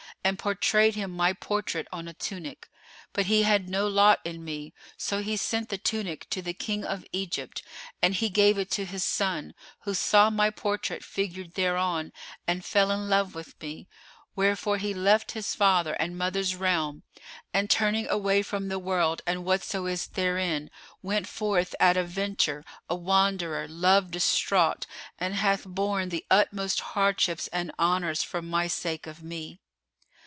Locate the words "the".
5.69-5.79, 6.43-6.53, 18.67-18.77, 26.09-26.27, 28.41-28.67